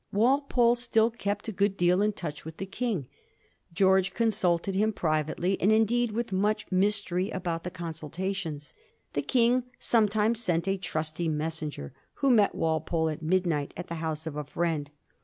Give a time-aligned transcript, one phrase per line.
[0.11, 3.07] Walpole still kept a good deal in touch with the King.
[3.71, 8.73] George consulted him privately, and indeed with much mystery about the consultations.
[9.13, 14.25] The King sometimes sent a trusty messenger, who met Walpole at midnight at the house
[14.25, 14.89] of a friend.